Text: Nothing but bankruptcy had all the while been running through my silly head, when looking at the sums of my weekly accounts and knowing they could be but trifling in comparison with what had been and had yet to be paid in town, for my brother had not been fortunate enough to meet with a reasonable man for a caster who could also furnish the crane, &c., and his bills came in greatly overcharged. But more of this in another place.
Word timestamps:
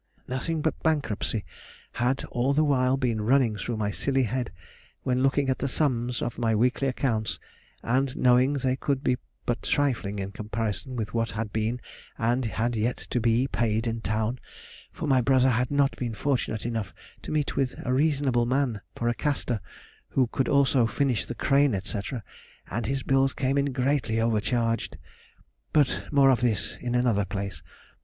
Nothing 0.27 0.61
but 0.63 0.81
bankruptcy 0.81 1.45
had 1.91 2.23
all 2.31 2.53
the 2.53 2.63
while 2.63 2.97
been 2.97 3.21
running 3.21 3.55
through 3.55 3.77
my 3.77 3.91
silly 3.91 4.23
head, 4.23 4.49
when 5.03 5.21
looking 5.21 5.47
at 5.47 5.59
the 5.59 5.67
sums 5.67 6.23
of 6.23 6.39
my 6.39 6.55
weekly 6.55 6.87
accounts 6.87 7.39
and 7.83 8.17
knowing 8.17 8.53
they 8.53 8.75
could 8.75 9.03
be 9.03 9.17
but 9.45 9.61
trifling 9.61 10.17
in 10.17 10.31
comparison 10.31 10.95
with 10.95 11.13
what 11.13 11.29
had 11.29 11.53
been 11.53 11.79
and 12.17 12.45
had 12.45 12.75
yet 12.75 12.97
to 13.11 13.19
be 13.19 13.47
paid 13.47 13.85
in 13.85 14.01
town, 14.01 14.39
for 14.91 15.05
my 15.07 15.21
brother 15.21 15.51
had 15.51 15.69
not 15.69 15.95
been 15.97 16.15
fortunate 16.15 16.65
enough 16.65 16.95
to 17.21 17.31
meet 17.31 17.55
with 17.55 17.75
a 17.85 17.93
reasonable 17.93 18.47
man 18.47 18.81
for 18.97 19.07
a 19.07 19.13
caster 19.13 19.59
who 20.09 20.25
could 20.31 20.47
also 20.49 20.87
furnish 20.87 21.27
the 21.27 21.35
crane, 21.35 21.79
&c., 21.79 21.99
and 22.71 22.87
his 22.87 23.03
bills 23.03 23.35
came 23.35 23.55
in 23.55 23.71
greatly 23.71 24.19
overcharged. 24.19 24.97
But 25.73 26.05
more 26.11 26.31
of 26.31 26.41
this 26.41 26.75
in 26.77 26.95
another 26.95 27.23
place. 27.25 27.61